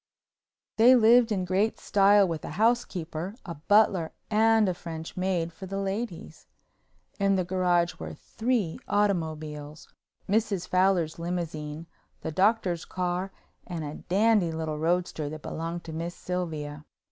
They 0.77 0.95
lived 0.95 1.31
in 1.31 1.45
great 1.45 1.77
style 1.79 2.27
with 2.27 2.43
a 2.43 2.49
housekeeper, 2.57 3.35
a 3.45 3.53
butler 3.53 4.13
and 4.31 4.67
a 4.67 4.73
French 4.73 5.15
maid 5.15 5.53
for 5.53 5.67
the 5.67 5.77
ladies. 5.77 6.47
In 7.19 7.35
the 7.35 7.43
garage 7.43 7.99
were 7.99 8.15
three 8.15 8.79
automobiles, 8.87 9.93
Mrs. 10.27 10.67
Fowler's 10.67 11.19
limousine, 11.19 11.85
the 12.21 12.31
Doctor's 12.31 12.83
car 12.83 13.31
and 13.67 13.83
a 13.83 13.93
dandy 14.09 14.51
little 14.51 14.79
roadster 14.79 15.29
that 15.29 15.43
belonged 15.43 15.83
to 15.83 15.93
Miss 15.93 16.15
Sylvia. 16.15 16.83